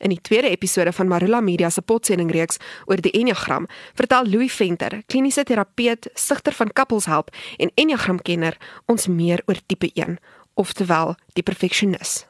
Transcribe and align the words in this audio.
In 0.00 0.08
die 0.08 0.20
tweede 0.20 0.48
episode 0.48 0.92
van 0.96 1.08
Marula 1.08 1.40
Media 1.44 1.68
se 1.70 1.82
potsendingreeks 1.84 2.56
oor 2.88 3.02
die 3.04 3.12
Enneagram, 3.12 3.66
vertel 3.94 4.28
Louis 4.32 4.52
Venter, 4.52 5.02
kliniese 5.06 5.44
terapeut, 5.44 6.08
sigter 6.14 6.56
van 6.56 6.72
Couples 6.72 7.04
Help 7.04 7.28
en 7.60 7.72
Enneagramkenner, 7.74 8.56
ons 8.88 9.06
meer 9.06 9.44
oor 9.46 9.60
tipe 9.66 9.90
1, 9.94 10.16
oftewel 10.54 11.14
die 11.36 11.44
perfeksionis. 11.44 12.24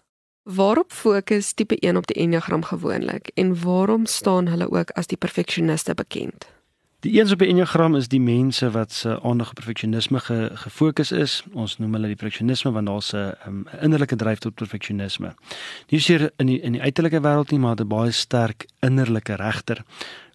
Waarop 0.51 0.91
fokus 0.93 1.53
tipe 1.55 1.79
1 1.79 1.97
op 1.97 2.11
die 2.11 2.19
Enneagram 2.19 2.65
gewoonlik 2.73 3.31
en 3.35 3.55
waarom 3.63 4.07
staan 4.07 4.51
hulle 4.51 4.71
ook 4.71 4.91
as 4.99 5.07
die 5.07 5.19
perfeksioniste 5.19 5.95
bekend? 5.95 6.51
Die 7.01 7.13
eens 7.17 7.33
op 7.33 7.39
die 7.41 7.49
enneagram 7.49 7.95
is 7.97 8.09
die 8.13 8.21
mense 8.21 8.71
wat 8.71 8.93
se 8.93 9.21
aandag 9.23 9.49
op 9.49 9.55
perfeksionisme 9.55 10.21
ge, 10.21 10.51
gefokus 10.53 11.13
is. 11.13 11.39
Ons 11.53 11.79
noem 11.81 11.95
hulle 11.97 12.11
die 12.13 12.17
perfeksionisme 12.17 12.73
want 12.77 12.87
daar's 12.87 13.13
'n 13.13 13.33
um, 13.47 13.67
innerlike 13.81 14.17
dryf 14.17 14.39
tot 14.39 14.55
perfeksionisme. 14.55 15.35
Nie 15.89 16.01
seker 16.01 16.31
in 16.37 16.47
die 16.47 16.61
in 16.61 16.73
die 16.73 16.83
uiterlike 16.83 17.21
wêreld 17.21 17.51
nie, 17.51 17.59
maar 17.59 17.77
'n 17.81 17.89
baie 17.89 18.11
sterk 18.11 18.67
innerlike 18.81 19.35
regter 19.35 19.85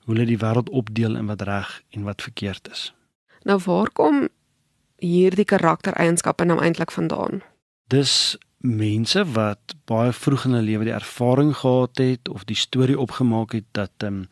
hoe 0.05 0.15
hulle 0.15 0.25
die 0.25 0.37
wêreld 0.37 0.69
opdeel 0.69 1.15
in 1.15 1.25
wat 1.25 1.41
reg 1.41 1.83
en 1.89 2.03
wat 2.03 2.21
verkeerd 2.21 2.69
is. 2.71 2.93
Nou 3.43 3.59
waar 3.65 3.89
kom 3.93 4.27
hierdie 4.97 5.45
karaktereienskappe 5.45 6.45
nou 6.45 6.61
eintlik 6.61 6.91
vandaan? 6.91 7.41
Dis 7.87 8.37
mense 8.57 9.25
wat 9.25 9.75
baie 9.85 10.11
vroeg 10.11 10.45
in 10.45 10.51
hulle 10.51 10.65
lewe 10.65 10.83
die 10.83 10.93
ervaring 10.93 11.55
gehad 11.55 11.97
het 11.97 12.29
of 12.29 12.43
die 12.43 12.55
storie 12.55 12.99
opgemaak 12.99 13.51
het 13.51 13.65
dat 13.71 13.91
ehm 13.97 14.13
um, 14.13 14.27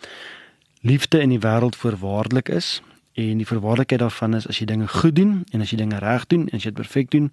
liefde 0.84 1.20
in 1.20 1.30
die 1.30 1.40
wêreld 1.40 1.76
voorwaardelik 1.76 2.50
is 2.50 2.82
en 3.14 3.38
die 3.38 3.48
voorwaardelikheid 3.48 4.02
daarvan 4.02 4.36
is 4.36 4.48
as 4.48 4.58
jy 4.60 4.66
dinge 4.68 4.88
goed 4.88 5.16
doen 5.16 5.44
en 5.52 5.62
as 5.64 5.72
jy 5.72 5.78
dinge 5.80 6.00
reg 6.04 6.26
doen 6.28 6.48
en 6.50 6.58
as 6.58 6.66
jy 6.66 6.74
dit 6.74 6.82
perfek 6.82 7.12
doen, 7.14 7.30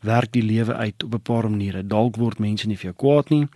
werk 0.00 0.32
die 0.32 0.42
lewe 0.42 0.74
uit 0.74 1.04
op 1.04 1.14
'n 1.14 1.20
paar 1.20 1.50
maniere. 1.50 1.82
Dalk 1.86 2.16
word 2.16 2.38
mense 2.38 2.66
nie 2.66 2.76
vir 2.76 2.92
jou 2.92 2.96
kwaad 2.96 3.28
nie. 3.28 3.48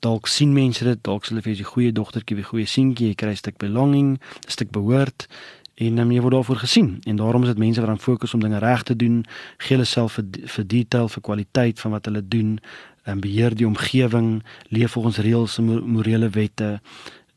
Dalk 0.00 0.26
sien 0.26 0.52
mense 0.52 0.84
dit, 0.84 0.98
dalk 1.02 1.24
sê 1.24 1.28
hulle 1.28 1.42
vir 1.42 1.52
jou 1.52 1.62
'n 1.62 1.72
goeie 1.74 1.92
dogtertjie, 1.92 2.36
'n 2.36 2.42
goeie 2.42 2.66
seentjie, 2.66 3.08
jy 3.08 3.14
kry 3.14 3.30
'n 3.30 3.36
stuk 3.36 3.58
belonging, 3.58 4.18
'n 4.46 4.50
stuk 4.50 4.70
behoort 4.70 5.28
en 5.74 5.94
dan 5.94 6.06
um, 6.06 6.12
jy 6.12 6.20
word 6.20 6.32
daarvoor 6.32 6.56
gesien. 6.56 6.98
En 7.04 7.16
daarom 7.16 7.42
is 7.42 7.48
dit 7.48 7.58
mense 7.58 7.80
wat 7.80 7.88
dan 7.88 7.98
fokus 7.98 8.34
om 8.34 8.40
dinge 8.40 8.58
reg 8.58 8.82
te 8.82 8.96
doen, 8.96 9.24
gee 9.58 9.76
hulle 9.76 9.84
self 9.84 10.12
vir 10.12 10.24
vir 10.44 10.66
detail, 10.66 11.08
vir 11.08 11.22
kwaliteit 11.22 11.80
van 11.80 11.90
wat 11.90 12.04
hulle 12.04 12.28
doen, 12.28 12.58
en 13.04 13.20
beheer 13.20 13.54
die 13.54 13.66
omgewing, 13.66 14.42
leef 14.68 14.90
volgens 14.90 15.16
reëls 15.16 15.58
en 15.58 15.64
morele 15.86 16.28
wette 16.28 16.80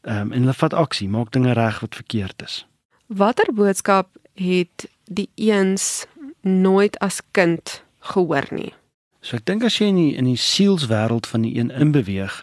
um, 0.02 0.32
en 0.32 0.40
hulle 0.40 0.54
vat 0.54 0.74
aksie, 0.74 1.10
maak 1.10 1.32
dinge 1.32 1.54
reg 1.54 1.80
wat 1.80 1.96
verkeerd 1.96 2.44
is. 2.46 2.66
Watter 3.06 3.54
boodskap 3.54 4.10
het 4.40 4.88
die 5.06 5.30
eens 5.36 6.06
nooit 6.42 6.98
as 7.00 7.22
kind 7.32 7.82
gehoor 8.14 8.48
nie? 8.50 8.72
So 9.22 9.38
ek 9.38 9.46
dink 9.46 9.66
as 9.68 9.78
jy 9.78 9.92
in 9.92 10.00
die 10.00 10.14
in 10.18 10.30
die 10.30 10.40
sielswêreld 10.40 11.28
van 11.30 11.46
die 11.46 11.54
een 11.60 11.70
inbeweeg, 11.70 12.42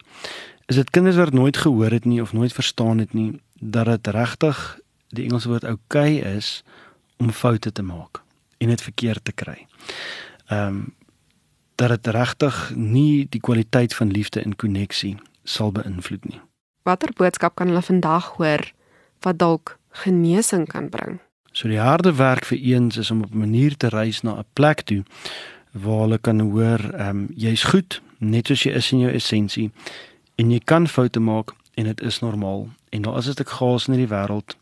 is 0.71 0.79
dit 0.79 0.93
kinders 0.95 1.19
wat 1.19 1.33
nooit 1.35 1.57
gehoor 1.57 1.91
het 1.91 2.05
nie 2.05 2.21
of 2.21 2.33
nooit 2.33 2.53
verstaan 2.53 3.01
het 3.03 3.13
nie 3.13 3.41
dat 3.59 3.89
dit 3.89 4.13
regtig 4.15 4.79
die 5.09 5.25
Engelse 5.25 5.49
woord 5.49 5.65
oukei 5.65 6.19
okay 6.21 6.35
is 6.37 6.61
om 7.17 7.33
foute 7.33 7.71
te 7.71 7.83
maak 7.83 8.21
en 8.59 8.69
dit 8.69 8.81
verkeerd 8.81 9.25
te 9.25 9.35
kry. 9.35 9.65
Ehm 10.47 10.67
um, 10.67 10.87
dat 11.79 11.89
dit 11.89 12.07
regtig 12.11 12.55
nie 12.75 13.27
die 13.31 13.39
kwaliteit 13.39 13.93
van 13.95 14.11
liefde 14.11 14.41
en 14.43 14.55
koneksie 14.55 15.15
sal 15.43 15.71
beïnvloed 15.71 16.25
nie 16.27 16.41
watter 16.83 17.13
boodskap 17.15 17.55
kan 17.55 17.67
hulle 17.67 17.81
vandag 17.81 18.35
hoor 18.37 18.71
wat 19.25 19.39
dalk 19.39 19.77
genesing 20.03 20.67
kan 20.67 20.89
bring? 20.89 21.19
So 21.51 21.67
die 21.67 21.81
harde 21.81 22.13
werk 22.15 22.45
vir 22.45 22.57
eens 22.57 22.97
is 22.97 23.11
om 23.11 23.23
op 23.23 23.33
'n 23.33 23.37
manier 23.37 23.77
te 23.77 23.89
reis 23.89 24.21
na 24.21 24.37
'n 24.39 24.45
plek 24.53 24.81
toe 24.81 25.03
waar 25.71 26.01
hulle 26.01 26.17
kan 26.17 26.39
hoor, 26.39 26.79
ehm 26.93 27.09
um, 27.09 27.27
jy's 27.35 27.63
goed 27.63 28.01
net 28.17 28.47
soos 28.47 28.63
jy 28.63 28.71
is 28.71 28.91
in 28.91 28.99
jou 28.99 29.11
essensie 29.11 29.71
en 30.35 30.51
jy 30.51 30.59
kan 30.59 30.87
foute 30.87 31.19
maak 31.19 31.53
en 31.73 31.83
dit 31.83 32.01
is 32.01 32.19
normaal 32.19 32.67
en 32.89 33.01
daar 33.01 33.17
is 33.17 33.27
'n 33.27 33.31
stuk 33.31 33.49
gaas 33.49 33.87
in 33.87 33.93
hierdie 33.93 34.15
wêreld 34.15 34.55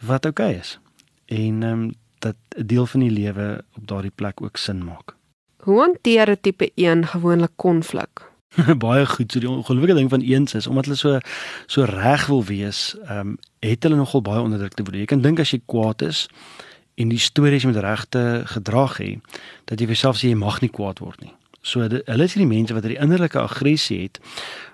wat 0.00 0.26
oukei 0.26 0.50
okay 0.50 0.60
is. 0.60 0.78
En 1.26 1.62
ehm 1.62 1.72
um, 1.72 1.94
dat 2.18 2.36
'n 2.56 2.66
deel 2.66 2.86
van 2.86 3.00
die 3.00 3.10
lewe 3.10 3.64
op 3.76 3.86
daardie 3.86 4.14
plek 4.14 4.42
ook 4.42 4.56
sin 4.56 4.84
maak. 4.84 5.14
Hoe 5.56 5.80
hanteer 5.80 6.30
'n 6.30 6.40
tipe 6.40 6.70
1 6.74 7.06
gewoonlik 7.06 7.52
konflik? 7.56 8.31
baie 8.86 9.06
goed. 9.06 9.32
So 9.32 9.40
die 9.40 9.50
ongelukkige 9.50 9.94
ding 9.94 10.10
van 10.10 10.20
eens 10.20 10.54
is 10.54 10.66
omdat 10.66 10.84
hulle 10.84 10.96
so 10.96 11.18
so 11.66 11.84
reg 11.84 12.26
wil 12.26 12.44
wees, 12.44 12.94
ehm 13.06 13.18
um, 13.18 13.38
het 13.62 13.82
hulle 13.82 13.96
nogal 13.96 14.22
baie 14.22 14.40
onderdrukte 14.40 14.82
word. 14.82 14.98
Jy 14.98 15.10
kan 15.10 15.22
dink 15.22 15.40
as 15.40 15.52
jy 15.54 15.60
kwaad 15.66 16.02
is 16.02 16.26
en 16.94 17.08
die 17.08 17.18
stories 17.18 17.64
met 17.64 17.76
regte 17.76 18.42
gedrag 18.44 18.98
hê, 19.00 19.12
dat 19.64 19.80
jy 19.80 19.86
vir 19.86 19.94
jouself 19.94 20.18
sê 20.18 20.32
jy 20.32 20.38
mag 20.38 20.60
nie 20.60 20.70
kwaad 20.70 20.98
word 21.00 21.22
nie. 21.22 21.32
So 21.62 21.86
die, 21.88 22.02
hulle 22.06 22.26
is 22.26 22.34
die 22.34 22.46
mense 22.46 22.74
wat 22.74 22.84
'n 22.84 22.98
innerlike 22.98 23.38
aggressie 23.38 24.02
het, 24.02 24.20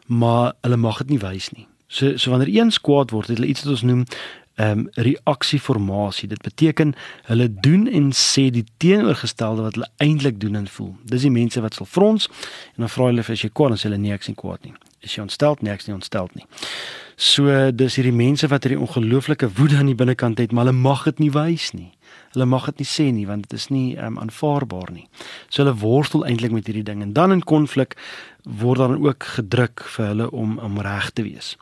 maar 0.06 0.54
hulle 0.62 0.76
mag 0.76 0.98
dit 0.98 1.10
nie 1.10 1.22
wys 1.22 1.52
nie. 1.52 1.66
So 1.88 2.16
so 2.16 2.30
wanneer 2.30 2.48
eens 2.48 2.80
kwaad 2.80 3.10
word, 3.10 3.28
het 3.28 3.38
hulle 3.38 3.50
iets 3.50 3.62
wat 3.62 3.72
ons 3.72 3.82
noem 3.82 4.04
ehm 4.58 4.78
um, 4.78 4.88
reaksieformasie. 4.94 6.28
Dit 6.28 6.42
beteken 6.42 6.94
hulle 7.30 7.46
doen 7.62 7.86
en 7.86 8.10
sê 8.12 8.48
die 8.50 8.64
teenoorgestelde 8.82 9.62
wat 9.62 9.78
hulle 9.78 9.90
eintlik 10.02 10.40
doen 10.42 10.58
en 10.58 10.66
voel. 10.66 10.96
Dis 11.06 11.22
die 11.22 11.30
mense 11.30 11.62
wat 11.62 11.78
sal 11.78 11.86
frons 11.86 12.26
en 12.74 12.82
dan 12.82 12.90
vra 12.90 13.10
hulle 13.12 13.22
of 13.22 13.30
jy 13.30 13.52
kwaad 13.54 13.76
is, 13.78 13.86
hulle 13.86 14.00
nee, 14.02 14.14
ek 14.16 14.26
sien 14.26 14.38
kwaad 14.38 14.66
nie. 14.66 14.74
Is 15.00 15.14
jy 15.14 15.22
ontsteld? 15.22 15.62
Nee, 15.62 15.72
ek 15.72 15.84
sien 15.84 15.94
ontsteld 15.94 16.34
nie. 16.34 16.46
So 17.18 17.50
dis 17.74 17.96
hierdie 17.98 18.14
mense 18.14 18.46
wat 18.50 18.66
hierdie 18.66 18.80
ongelooflike 18.82 19.48
woede 19.58 19.78
aan 19.78 19.90
die 19.90 19.98
binnekant 19.98 20.38
het, 20.38 20.52
maar 20.52 20.68
hulle 20.68 20.78
mag 20.78 21.04
dit 21.08 21.24
nie 21.24 21.32
wys 21.34 21.72
nie. 21.74 21.90
Hulle 22.34 22.46
mag 22.46 22.68
dit 22.70 22.82
nie 22.82 22.88
sê 22.88 23.06
nie 23.14 23.24
want 23.26 23.48
dit 23.48 23.56
is 23.58 23.68
nie 23.74 23.96
um, 23.98 24.18
aanvaarbaar 24.22 24.92
nie. 24.94 25.06
So 25.48 25.62
hulle 25.62 25.76
worstel 25.80 26.26
eintlik 26.28 26.54
met 26.54 26.68
hierdie 26.70 26.84
ding 26.86 27.02
en 27.02 27.14
dan 27.16 27.34
in 27.34 27.42
konflik 27.42 27.96
word 28.60 28.82
dan 28.82 28.98
ook 29.02 29.26
gedruk 29.38 29.82
vir 29.96 30.10
hulle 30.12 30.28
om 30.30 30.58
om 30.62 30.78
reg 30.84 31.10
te 31.14 31.24
wees. 31.26 31.54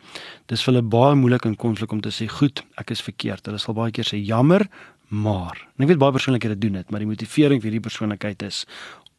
Dis 0.50 0.64
vir 0.64 0.74
hulle 0.74 0.88
baie 0.96 1.16
moeilik 1.16 1.48
in 1.48 1.56
konflik 1.60 1.92
om 1.92 2.02
te 2.04 2.12
sê 2.14 2.28
goed, 2.30 2.64
ek 2.80 2.92
is 2.92 3.04
verkeerd. 3.04 3.46
Hulle 3.48 3.62
sal 3.62 3.76
baie 3.78 3.94
keer 3.94 4.08
sê 4.08 4.20
jammer, 4.20 4.66
maar. 5.08 5.60
En 5.76 5.86
ek 5.86 5.94
weet 5.94 6.02
baie 6.02 6.16
persoonlikhede 6.16 6.58
doen 6.60 6.80
dit, 6.80 6.90
maar 6.90 7.04
die 7.04 7.08
motivering 7.08 7.62
vir 7.62 7.70
hierdie 7.70 7.86
persoonlikheid 7.88 8.44
is 8.48 8.64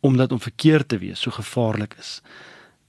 omdat 0.05 0.31
om 0.31 0.39
verkeerd 0.39 0.91
te 0.93 0.99
wees 1.01 1.23
so 1.25 1.33
gevaarlik 1.33 1.95
is 1.97 2.19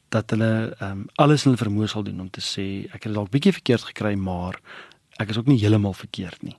dat 0.08 0.30
hulle 0.30 0.76
um, 0.82 1.06
alles 1.14 1.44
in 1.44 1.52
hulle 1.52 1.62
vermoë 1.62 1.88
sal 1.88 2.04
doen 2.06 2.20
om 2.20 2.30
te 2.30 2.40
sê 2.44 2.86
ek 2.94 3.08
het 3.08 3.14
dalk 3.14 3.30
bietjie 3.30 3.52
verkeerd 3.52 3.90
gekry, 3.92 4.14
maar 4.14 4.60
ek 5.18 5.32
is 5.34 5.38
ook 5.38 5.50
nie 5.50 5.58
heeltemal 5.60 5.96
verkeerd 5.96 6.42
nie. 6.42 6.56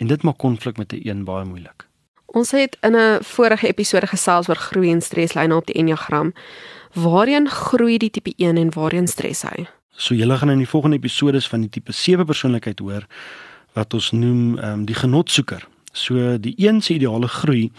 En 0.00 0.10
dit 0.10 0.22
maak 0.22 0.38
konflik 0.38 0.76
met 0.76 0.92
'n 0.92 1.08
een 1.08 1.24
baie 1.24 1.44
moeilik. 1.44 1.86
Ons 2.26 2.50
het 2.50 2.76
in 2.82 2.96
'n 2.96 3.18
vorige 3.22 3.66
episode 3.68 4.06
gesels 4.06 4.48
oor 4.48 4.56
groei 4.56 4.90
en 4.90 5.02
streslyne 5.02 5.56
op 5.56 5.66
die 5.66 5.74
Enneagram. 5.74 6.32
Waarheen 6.92 7.48
groei 7.48 7.98
die 7.98 8.10
tipe 8.10 8.32
1 8.36 8.56
en 8.56 8.72
waarheen 8.72 9.08
stres 9.08 9.42
hy? 9.42 9.66
So 9.96 10.14
julle 10.14 10.36
gaan 10.36 10.50
in 10.50 10.58
die 10.58 10.68
volgende 10.68 10.96
episode 10.96 11.40
van 11.40 11.60
die 11.60 11.68
tipe 11.68 11.92
7 11.92 12.24
persoonlikheid 12.24 12.78
hoor 12.78 13.06
wat 13.72 13.94
ons 13.94 14.10
noem 14.10 14.58
um, 14.58 14.84
die 14.84 14.94
genotsoeker. 14.94 15.66
So 15.92 16.38
die 16.38 16.54
een 16.56 16.82
se 16.82 16.94
ideale 16.94 17.28
groei 17.28 17.70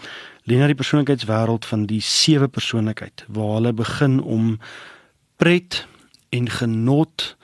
lê 0.44 0.58
na 0.58 0.66
die 0.66 0.74
persoonlikheidswêreld 0.74 1.64
van 1.64 1.86
die 1.86 2.00
7 2.00 2.50
persoonlikheid 2.50 3.24
waar 3.28 3.54
hulle 3.54 3.72
begin 3.72 4.20
om 4.20 4.58
pret 5.42 5.86
en 6.30 6.46
genot 6.48 7.36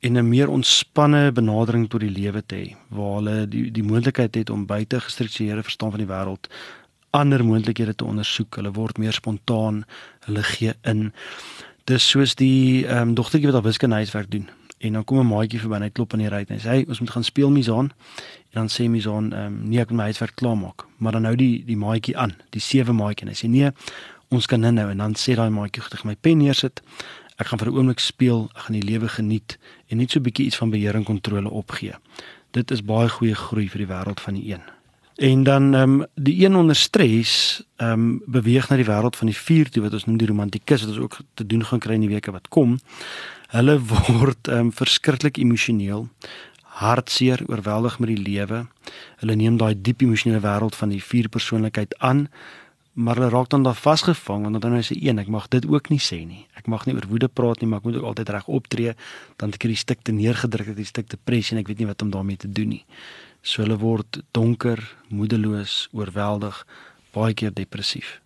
en 0.00 0.12
'n 0.18 0.28
meer 0.28 0.48
ontspanne 0.48 1.32
benadering 1.32 1.88
tot 1.88 2.00
die 2.00 2.10
lewe 2.10 2.42
te 2.46 2.56
hê 2.56 2.76
waar 2.88 3.14
hulle 3.14 3.48
die 3.48 3.70
die 3.70 3.82
moontlikheid 3.82 4.34
het 4.34 4.50
om 4.50 4.66
buite 4.66 5.00
gestruktureerde 5.00 5.62
verstaan 5.62 5.90
van 5.90 6.00
die 6.04 6.12
wêreld 6.12 6.48
ander 7.10 7.44
moontlikhede 7.44 7.94
te 7.94 8.04
ondersoek. 8.04 8.56
Hulle 8.60 8.72
word 8.72 8.98
meer 8.98 9.12
spontaan, 9.12 9.84
hulle 10.26 10.42
gee 10.42 10.74
in. 10.82 11.12
Dis 11.84 12.08
soos 12.08 12.34
die 12.34 12.86
ehm 12.86 13.08
um, 13.08 13.14
dogtertjie 13.14 13.48
wat 13.48 13.54
haar 13.60 13.70
wiskundehuiswerk 13.70 14.30
doen. 14.30 14.48
En 14.78 14.92
dan 14.92 15.04
kom 15.04 15.18
'n 15.18 15.26
maatjie 15.26 15.60
verby 15.60 15.74
en 15.74 15.82
hy 15.82 15.90
klop 15.90 16.12
aan 16.12 16.24
die 16.24 16.28
ruit 16.28 16.50
en 16.50 16.56
hy 16.56 16.60
sê: 16.60 16.68
"Hey, 16.68 16.84
ons 16.88 17.00
moet 17.00 17.10
gaan 17.10 17.24
speel 17.24 17.50
Misaan." 17.50 17.90
En 18.52 18.60
dan 18.60 18.68
sê 18.68 18.88
Misaan: 18.88 19.32
"Ehm 19.32 19.46
um, 19.46 19.68
nee, 19.68 19.80
ek 19.80 19.88
moet 19.88 19.96
my 19.96 20.04
huiswerk 20.04 20.34
klaarmaak." 20.34 20.84
Maar 20.96 21.12
dan 21.12 21.24
hou 21.24 21.36
die 21.36 21.64
die 21.64 21.76
maatjie 21.76 22.16
aan, 22.16 22.34
die 22.50 22.60
sewe 22.60 22.92
maatjie 22.92 23.26
en 23.26 23.28
hy 23.28 23.34
sê: 23.34 23.48
"Nee, 23.48 23.70
ons 24.28 24.46
kan 24.46 24.60
nou-nou." 24.60 24.90
En 24.90 24.96
dan 24.96 25.14
sê 25.14 25.34
daai 25.34 25.50
maatjie: 25.50 25.82
"Goed, 25.82 25.92
ek 25.92 25.98
gaan 25.98 26.10
my 26.10 26.16
pen 26.20 26.38
neersit." 26.38 26.82
Ek 27.38 27.46
gaan 27.46 27.58
vir 27.58 27.70
'n 27.70 27.76
oomblik 27.76 28.00
speel, 28.02 28.50
ek 28.54 28.62
gaan 28.66 28.80
die 28.80 28.90
lewe 28.90 29.08
geniet 29.08 29.58
en 29.88 29.96
net 29.98 30.10
so 30.10 30.18
'n 30.18 30.22
bietjie 30.22 30.46
iets 30.46 30.56
van 30.56 30.70
beheer 30.70 30.94
en 30.94 31.04
kontrole 31.04 31.50
opgee. 31.50 31.94
Dit 32.50 32.70
is 32.70 32.82
baie 32.82 33.08
goeie 33.08 33.34
groei 33.34 33.68
vir 33.68 33.78
die 33.78 33.92
wêreld 33.94 34.20
van 34.20 34.34
die 34.34 34.52
een. 34.52 34.62
En 35.18 35.42
dan 35.42 35.74
ehm 35.74 36.00
um, 36.00 36.06
die 36.14 36.44
een 36.44 36.54
onder 36.54 36.76
stres 36.76 37.62
ehm 37.76 37.92
um, 37.92 38.22
beweeg 38.26 38.68
na 38.68 38.76
die 38.76 38.86
wêreld 38.86 39.16
van 39.16 39.26
die 39.26 39.36
vier 39.36 39.70
toe 39.70 39.82
wat 39.82 39.92
ons 39.92 40.04
noem 40.04 40.16
die 40.16 40.26
romantikus 40.26 40.80
wat 40.80 40.90
ons 40.90 40.98
ook 40.98 41.18
te 41.34 41.46
doen 41.46 41.64
gaan 41.64 41.78
kry 41.78 41.94
in 41.94 42.06
die 42.06 42.14
weke 42.14 42.30
wat 42.30 42.48
kom. 42.48 42.78
Hulle 43.48 43.80
word 43.94 44.48
ehm 44.48 44.58
um, 44.58 44.72
verskriklik 44.72 45.38
emosioneel, 45.38 46.08
hartseer, 46.62 47.42
oorweldig 47.46 47.98
met 47.98 48.08
die 48.08 48.22
lewe. 48.22 48.66
Hulle 49.16 49.34
neem 49.34 49.56
daai 49.56 49.74
diep 49.82 50.02
emosionele 50.02 50.42
wêreld 50.42 50.76
van 50.76 50.88
die 50.88 51.02
vier 51.02 51.28
persoonlikheid 51.28 51.98
aan 51.98 52.28
maar 52.98 53.14
hulle 53.14 53.30
raak 53.30 53.48
dan 53.48 53.62
daar 53.62 53.78
vasgevang 53.78 54.42
want 54.42 54.62
dan 54.62 54.74
is 54.74 54.90
hy 54.90 54.98
een 55.06 55.22
ek 55.22 55.30
mag 55.30 55.46
dit 55.48 55.66
ook 55.70 55.88
nie 55.92 56.00
sê 56.02 56.18
nie. 56.26 56.46
Ek 56.58 56.66
mag 56.66 56.86
nie 56.86 56.96
oor 56.98 57.06
woede 57.06 57.28
praat 57.30 57.62
nie 57.62 57.68
maar 57.70 57.78
ek 57.78 57.86
moet 57.86 57.98
ook 58.00 58.08
altyd 58.10 58.32
reg 58.34 58.48
optree 58.50 58.94
dan 59.38 59.54
ek 59.54 59.66
hierdie 59.66 59.78
stuk 59.78 60.02
te 60.02 60.12
neergedruk 60.12 60.72
het 60.72 60.78
die 60.78 60.88
stuk 60.88 61.10
depressie 61.12 61.54
en 61.54 61.62
ek 61.62 61.70
weet 61.70 61.84
nie 61.84 61.90
wat 61.90 62.02
om 62.02 62.10
daarmee 62.10 62.40
te 62.42 62.50
doen 62.50 62.74
nie. 62.74 62.84
So 63.42 63.62
hulle 63.62 63.78
word 63.78 64.22
donker 64.34 64.82
moedeloos 65.14 65.86
oorweldig 65.94 66.64
baie 67.14 67.34
keer 67.38 67.54
depressief. 67.54 68.18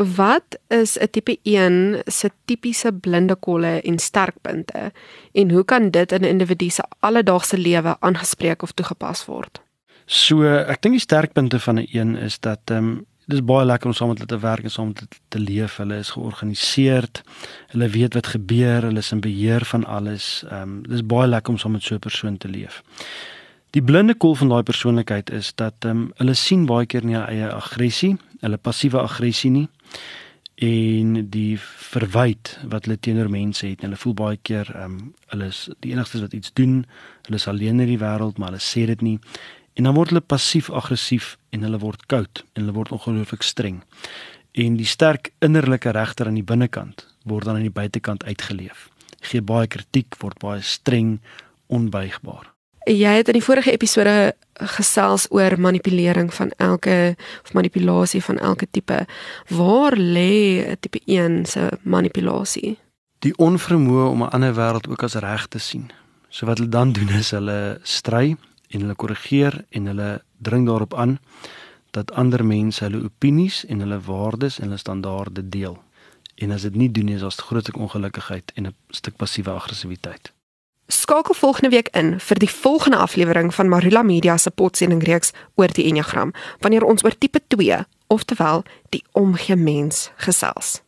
Wat 0.00 0.56
is 0.68 0.96
'n 0.96 1.10
tipe 1.10 1.36
1 1.42 2.02
se 2.06 2.30
tipiese 2.46 2.92
blinde 2.92 3.34
kolle 3.34 3.82
en 3.82 3.98
sterkpunte? 3.98 4.92
En 5.32 5.50
hoe 5.50 5.64
kan 5.64 5.90
dit 5.90 6.12
in 6.12 6.22
'n 6.22 6.32
individu 6.38 6.70
se 6.70 6.82
alledaagse 7.00 7.58
lewe 7.58 7.96
aangespreek 8.00 8.62
of 8.62 8.72
toegepas 8.72 9.26
word? 9.26 9.60
So, 10.06 10.42
ek 10.44 10.82
dink 10.82 10.94
die 10.94 11.00
sterkpunte 11.00 11.60
van 11.60 11.78
'n 11.78 11.86
een 11.90 12.16
is 12.16 12.40
dat 12.40 12.60
ehm 12.64 12.78
um, 12.78 13.06
dis 13.30 13.42
baie 13.46 13.66
lekker 13.66 13.90
om 13.90 13.96
saam 13.96 14.10
met 14.12 14.20
hulle 14.20 14.30
te 14.30 14.38
werk 14.42 14.66
en 14.66 14.72
saam 14.74 14.92
met 14.92 15.02
hulle 15.02 15.20
te 15.34 15.40
leef. 15.40 15.76
Hulle 15.82 15.98
is 16.02 16.12
georganiseerd. 16.16 17.22
Hulle 17.74 17.88
weet 17.88 18.16
wat 18.18 18.32
gebeur. 18.34 18.88
Hulle 18.88 19.02
is 19.04 19.12
in 19.14 19.20
beheer 19.24 19.64
van 19.72 19.84
alles. 19.84 20.30
Ehm 20.48 20.62
um, 20.62 20.80
dis 20.88 21.04
baie 21.06 21.28
lekker 21.28 21.52
om 21.52 21.58
saam 21.58 21.76
met 21.78 21.82
so 21.82 21.94
'n 21.94 21.98
persoon 22.08 22.36
te 22.36 22.48
leef. 22.48 22.82
Die 23.70 23.82
blinde 23.82 24.14
kol 24.14 24.34
van 24.34 24.48
daai 24.48 24.62
persoonlikheid 24.62 25.30
is 25.30 25.54
dat 25.54 25.74
ehm 25.80 25.90
um, 25.90 26.12
hulle 26.16 26.34
sien 26.34 26.66
baie 26.66 26.86
keer 26.86 27.04
nie 27.04 27.16
eie 27.16 27.52
aggressie, 27.52 28.16
hulle 28.40 28.56
passiewe 28.56 28.98
aggressie 29.00 29.50
nie 29.50 29.68
en 30.60 31.14
die 31.32 31.56
verwyd 31.90 32.58
wat 32.68 32.84
hulle 32.84 32.98
teenoor 33.00 33.30
mense 33.32 33.64
het. 33.66 33.80
Hulle 33.80 33.96
voel 33.96 34.14
baie 34.14 34.38
keer 34.42 34.68
ehm 34.74 34.98
um, 34.98 35.14
hulle 35.30 35.46
is 35.46 35.68
die 35.80 35.92
enigstes 35.94 36.20
wat 36.20 36.32
iets 36.34 36.52
doen. 36.52 36.84
Hulle 37.28 37.38
is 37.38 37.46
alleen 37.48 37.80
in 37.80 37.86
die 37.86 38.00
wêreld, 38.00 38.38
maar 38.38 38.50
hulle 38.50 38.64
sê 38.64 38.84
dit 38.90 39.00
nie. 39.06 39.18
En 39.74 39.86
dan 39.86 39.94
word 39.94 40.08
hulle 40.12 40.20
passief 40.20 40.70
aggressief 40.70 41.36
en 41.50 41.62
hulle 41.62 41.78
word 41.78 42.06
koud 42.06 42.44
en 42.52 42.64
hulle 42.64 42.74
word 42.76 42.92
ongelooflik 42.92 43.42
streng. 43.42 43.82
En 44.52 44.76
die 44.76 44.88
sterk 44.88 45.30
innerlike 45.38 45.92
regter 45.94 46.26
aan 46.26 46.38
die 46.38 46.46
binnekant 46.46 47.06
word 47.28 47.44
dan 47.44 47.60
aan 47.60 47.68
die 47.68 47.74
buitekant 47.74 48.24
uitgeleef. 48.24 48.88
Gee 49.20 49.42
baie 49.42 49.68
kritiek, 49.68 50.16
word 50.18 50.38
baie 50.40 50.62
streng, 50.64 51.18
onbuigbaar. 51.68 52.48
Jy 52.88 53.12
het 53.20 53.28
in 53.28 53.36
die 53.36 53.44
vorige 53.44 53.74
episode 53.76 54.32
gesels 54.74 55.26
oor 55.30 55.58
manipulering 55.60 56.32
van 56.34 56.50
elke 56.56 57.14
of 57.44 57.52
manipulasie 57.52 58.22
van 58.24 58.38
elke 58.38 58.66
tipe. 58.70 59.04
Waar 59.48 59.96
lê 59.96 60.74
tipe 60.80 61.00
1 61.04 61.44
se 61.46 61.68
manipulasie? 61.82 62.78
Die 63.20 63.36
onvermoë 63.36 64.08
om 64.08 64.22
'n 64.22 64.32
ander 64.32 64.54
wêreld 64.54 64.88
ook 64.88 65.02
as 65.02 65.14
reg 65.14 65.46
te 65.46 65.58
sien. 65.58 65.92
So 66.28 66.46
wat 66.46 66.58
hulle 66.58 66.70
dan 66.70 66.92
doen 66.92 67.08
is 67.08 67.30
hulle 67.30 67.78
stry 67.82 68.36
en 68.70 68.80
hulle 68.80 68.94
korrigeer 68.94 69.64
en 69.68 69.86
hulle 69.86 70.10
dring 70.38 70.66
daarop 70.66 70.94
aan 70.94 71.18
dat 71.90 72.12
ander 72.12 72.44
mense 72.46 72.84
hulle 72.84 73.02
opinies 73.04 73.64
en 73.66 73.80
hulle 73.82 74.00
waardes 74.06 74.58
en 74.58 74.70
hulle 74.70 74.78
standaarde 74.78 75.48
deel. 75.48 75.78
En 76.34 76.50
as 76.50 76.62
dit 76.62 76.74
nie 76.74 76.90
doen 76.90 77.04
nie, 77.04 77.14
is 77.14 77.20
daar 77.20 77.32
groot 77.32 77.72
ongelukkigheid 77.74 78.52
en 78.54 78.66
'n 78.66 78.74
stuk 78.88 79.16
passiewe 79.16 79.50
aggressiwiteit. 79.50 80.32
Skakel 80.86 81.34
volgende 81.34 81.68
week 81.68 81.88
in 81.88 82.20
vir 82.20 82.38
die 82.38 82.50
volgende 82.50 82.96
aflewering 82.96 83.54
van 83.54 83.68
Marula 83.68 84.02
Media 84.02 84.36
se 84.36 84.50
potsending 84.50 85.02
reeks 85.02 85.30
oor 85.54 85.72
die 85.72 85.84
Enneagram 85.84 86.32
wanneer 86.58 86.84
ons 86.84 87.04
oor 87.04 87.18
tipe 87.18 87.40
2, 87.46 87.86
oftewel 88.06 88.64
die 88.88 89.04
omgee 89.12 89.56
mens 89.56 90.10
gesels. 90.16 90.82